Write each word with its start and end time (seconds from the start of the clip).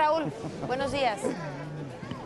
Raúl? 0.00 0.32
Buenos 0.66 0.92
días. 0.92 1.20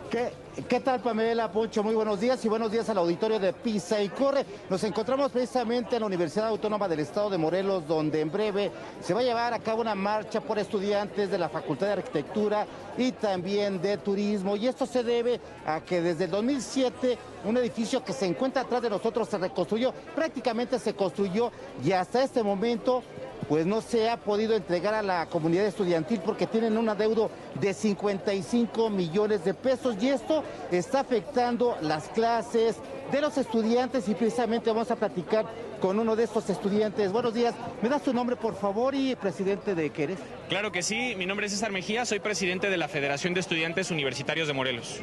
¿Qué, 0.09 0.31
¿Qué, 0.69 0.79
tal 0.79 1.01
Pamela 1.01 1.51
Poncho? 1.51 1.83
Muy 1.83 1.93
buenos 1.93 2.21
días 2.21 2.45
y 2.45 2.47
buenos 2.47 2.71
días 2.71 2.87
al 2.89 2.99
auditorio 2.99 3.37
de 3.37 3.51
Pisa 3.51 4.01
y 4.01 4.07
Corre. 4.07 4.45
Nos 4.69 4.81
encontramos 4.85 5.29
precisamente 5.29 5.97
en 5.97 5.99
la 5.99 6.05
Universidad 6.05 6.47
Autónoma 6.47 6.87
del 6.87 7.01
Estado 7.01 7.29
de 7.29 7.37
Morelos, 7.37 7.85
donde 7.85 8.21
en 8.21 8.31
breve 8.31 8.71
se 9.01 9.13
va 9.13 9.19
a 9.19 9.23
llevar 9.23 9.53
a 9.53 9.59
cabo 9.59 9.81
una 9.81 9.93
marcha 9.93 10.39
por 10.39 10.57
estudiantes 10.57 11.29
de 11.29 11.37
la 11.37 11.49
Facultad 11.49 11.87
de 11.87 11.93
Arquitectura 11.93 12.65
y 12.97 13.11
también 13.11 13.81
de 13.81 13.97
Turismo. 13.97 14.55
Y 14.55 14.67
esto 14.67 14.85
se 14.85 15.03
debe 15.03 15.41
a 15.65 15.81
que 15.81 15.99
desde 15.99 16.25
el 16.25 16.31
2007 16.31 17.17
un 17.43 17.57
edificio 17.57 18.05
que 18.05 18.13
se 18.13 18.25
encuentra 18.25 18.61
atrás 18.61 18.83
de 18.83 18.89
nosotros 18.89 19.27
se 19.27 19.37
reconstruyó, 19.37 19.93
prácticamente 20.15 20.79
se 20.79 20.93
construyó 20.93 21.51
y 21.83 21.91
hasta 21.91 22.23
este 22.23 22.41
momento 22.41 23.03
pues 23.47 23.65
no 23.65 23.81
se 23.81 24.09
ha 24.09 24.17
podido 24.17 24.55
entregar 24.55 24.93
a 24.93 25.01
la 25.01 25.25
comunidad 25.27 25.65
estudiantil 25.65 26.21
porque 26.25 26.47
tienen 26.47 26.77
un 26.77 26.89
adeudo 26.89 27.29
de 27.59 27.73
55 27.73 28.89
millones 28.89 29.45
de 29.45 29.53
pesos 29.53 29.95
y 30.01 30.09
esto 30.09 30.43
está 30.71 31.01
afectando 31.01 31.77
las 31.81 32.09
clases 32.09 32.77
de 33.11 33.21
los 33.21 33.37
estudiantes 33.37 34.07
y 34.09 34.15
precisamente 34.15 34.69
vamos 34.71 34.89
a 34.91 34.95
platicar 34.95 35.45
con 35.79 35.99
uno 35.99 36.15
de 36.15 36.23
estos 36.23 36.49
estudiantes. 36.49 37.11
Buenos 37.11 37.33
días, 37.33 37.53
¿me 37.81 37.89
das 37.89 38.01
tu 38.01 38.13
nombre 38.13 38.35
por 38.35 38.55
favor 38.55 38.95
y 38.95 39.15
presidente 39.15 39.75
de 39.75 39.89
qué 39.91 40.03
eres? 40.03 40.19
Claro 40.49 40.71
que 40.71 40.81
sí, 40.81 41.13
mi 41.17 41.25
nombre 41.25 41.45
es 41.45 41.51
César 41.51 41.71
Mejía, 41.71 42.05
soy 42.05 42.19
presidente 42.19 42.69
de 42.69 42.77
la 42.77 42.87
Federación 42.87 43.33
de 43.33 43.41
Estudiantes 43.41 43.91
Universitarios 43.91 44.47
de 44.47 44.53
Morelos. 44.53 45.01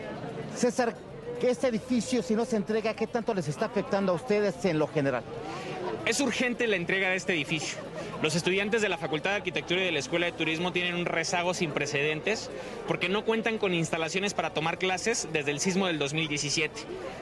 César, 0.56 0.94
este 1.40 1.68
edificio 1.68 2.22
si 2.22 2.34
no 2.34 2.44
se 2.44 2.56
entrega, 2.56 2.94
¿qué 2.94 3.06
tanto 3.06 3.34
les 3.34 3.48
está 3.48 3.66
afectando 3.66 4.12
a 4.12 4.14
ustedes 4.14 4.64
en 4.64 4.78
lo 4.78 4.86
general? 4.86 5.24
Es 6.04 6.20
urgente 6.20 6.66
la 6.66 6.74
entrega 6.74 7.10
de 7.10 7.16
este 7.16 7.32
edificio. 7.32 7.78
Los 8.22 8.34
estudiantes 8.34 8.82
de 8.82 8.88
la 8.88 8.98
Facultad 8.98 9.30
de 9.30 9.36
Arquitectura 9.36 9.82
y 9.82 9.84
de 9.84 9.92
la 9.92 10.00
Escuela 10.00 10.26
de 10.26 10.32
Turismo 10.32 10.72
tienen 10.72 10.96
un 10.96 11.06
rezago 11.06 11.54
sin 11.54 11.70
precedentes 11.70 12.50
porque 12.88 13.08
no 13.08 13.24
cuentan 13.24 13.56
con 13.56 13.72
instalaciones 13.72 14.34
para 14.34 14.50
tomar 14.50 14.78
clases 14.78 15.28
desde 15.32 15.52
el 15.52 15.60
sismo 15.60 15.86
del 15.86 16.00
2017. 16.00 16.74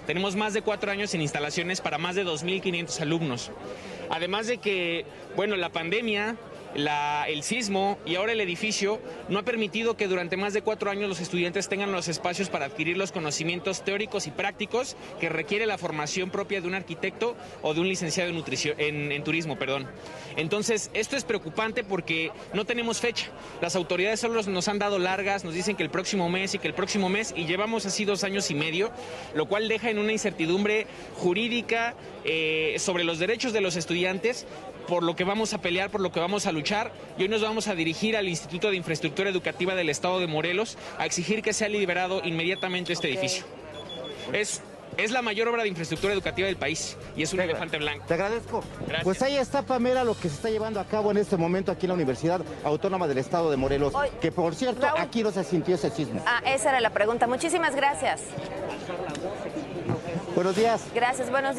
Tenemos 0.06 0.34
más 0.34 0.54
de 0.54 0.62
cuatro 0.62 0.90
años 0.90 1.10
sin 1.10 1.20
instalaciones 1.20 1.82
para 1.82 1.98
más 1.98 2.16
de 2.16 2.24
2.500 2.24 3.00
alumnos. 3.00 3.50
Además 4.08 4.46
de 4.46 4.58
que, 4.58 5.04
bueno, 5.36 5.56
la 5.56 5.68
pandemia 5.68 6.36
el 6.74 7.42
sismo 7.42 7.98
y 8.06 8.14
ahora 8.14 8.32
el 8.32 8.40
edificio 8.40 9.00
no 9.28 9.38
ha 9.38 9.42
permitido 9.42 9.96
que 9.96 10.06
durante 10.06 10.36
más 10.36 10.52
de 10.52 10.62
cuatro 10.62 10.90
años 10.90 11.08
los 11.08 11.20
estudiantes 11.20 11.68
tengan 11.68 11.92
los 11.92 12.08
espacios 12.08 12.48
para 12.48 12.66
adquirir 12.66 12.96
los 12.96 13.12
conocimientos 13.12 13.84
teóricos 13.84 14.26
y 14.26 14.30
prácticos 14.30 14.96
que 15.18 15.28
requiere 15.28 15.66
la 15.66 15.78
formación 15.78 16.30
propia 16.30 16.60
de 16.60 16.68
un 16.68 16.74
arquitecto 16.74 17.36
o 17.62 17.74
de 17.74 17.80
un 17.80 17.88
licenciado 17.88 18.30
en 18.30 19.24
turismo. 19.24 19.58
Perdón. 19.58 19.88
Entonces, 20.36 20.90
esto 20.94 21.16
es 21.16 21.24
preocupante 21.24 21.84
porque 21.84 22.30
no 22.54 22.64
tenemos 22.64 23.00
fecha. 23.00 23.26
Las 23.60 23.76
autoridades 23.76 24.20
solo 24.20 24.42
nos 24.42 24.68
han 24.68 24.78
dado 24.78 24.98
largas, 24.98 25.44
nos 25.44 25.54
dicen 25.54 25.76
que 25.76 25.82
el 25.82 25.90
próximo 25.90 26.28
mes 26.28 26.54
y 26.54 26.58
que 26.58 26.68
el 26.68 26.74
próximo 26.74 27.08
mes, 27.08 27.34
y 27.36 27.46
llevamos 27.46 27.86
así 27.86 28.04
dos 28.04 28.24
años 28.24 28.50
y 28.50 28.54
medio, 28.54 28.90
lo 29.34 29.46
cual 29.46 29.68
deja 29.68 29.90
en 29.90 29.98
una 29.98 30.12
incertidumbre 30.12 30.86
jurídica 31.16 31.94
eh, 32.24 32.76
sobre 32.78 33.04
los 33.04 33.18
derechos 33.18 33.52
de 33.52 33.60
los 33.60 33.76
estudiantes, 33.76 34.46
por 34.86 35.02
lo 35.02 35.14
que 35.16 35.24
vamos 35.24 35.52
a 35.54 35.60
pelear, 35.60 35.90
por 35.90 36.00
lo 36.00 36.12
que 36.12 36.20
vamos 36.20 36.46
a 36.46 36.52
luchar. 36.52 36.59
Y 37.18 37.22
hoy 37.22 37.28
nos 37.28 37.42
vamos 37.42 37.68
a 37.68 37.74
dirigir 37.74 38.16
al 38.16 38.28
Instituto 38.28 38.70
de 38.70 38.76
Infraestructura 38.76 39.30
Educativa 39.30 39.74
del 39.74 39.88
Estado 39.88 40.20
de 40.20 40.26
Morelos 40.26 40.76
a 40.98 41.06
exigir 41.06 41.42
que 41.42 41.52
sea 41.52 41.68
liberado 41.68 42.20
inmediatamente 42.24 42.92
este 42.92 43.08
edificio. 43.08 43.44
Es 44.32 44.62
es 44.96 45.12
la 45.12 45.22
mayor 45.22 45.48
obra 45.48 45.62
de 45.62 45.68
infraestructura 45.68 46.12
educativa 46.12 46.46
del 46.46 46.56
país 46.56 46.96
y 47.16 47.22
es 47.22 47.32
un 47.32 47.40
elefante 47.40 47.78
blanco. 47.78 48.04
Te 48.06 48.14
agradezco. 48.14 48.62
Gracias. 48.80 49.04
Pues 49.04 49.22
ahí 49.22 49.36
está, 49.36 49.62
Pamela, 49.62 50.04
lo 50.04 50.14
que 50.14 50.28
se 50.28 50.34
está 50.34 50.50
llevando 50.50 50.80
a 50.80 50.84
cabo 50.84 51.10
en 51.10 51.16
este 51.16 51.36
momento 51.36 51.72
aquí 51.72 51.86
en 51.86 51.88
la 51.88 51.94
Universidad 51.94 52.42
Autónoma 52.64 53.08
del 53.08 53.18
Estado 53.18 53.50
de 53.50 53.56
Morelos. 53.56 53.94
Hoy, 53.94 54.08
que 54.20 54.32
por 54.32 54.54
cierto, 54.54 54.82
Raúl, 54.82 55.00
aquí 55.00 55.22
no 55.22 55.30
se 55.30 55.44
sintió 55.44 55.76
ese 55.76 55.90
sismo. 55.90 56.22
Ah, 56.26 56.42
esa 56.44 56.70
era 56.70 56.80
la 56.80 56.90
pregunta. 56.90 57.26
Muchísimas 57.26 57.74
gracias. 57.74 58.20
Buenos 60.34 60.56
días. 60.56 60.82
Gracias, 60.94 61.30
buenos 61.30 61.56
días. 61.56 61.58